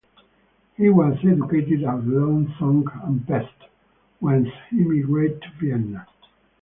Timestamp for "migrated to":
4.77-5.49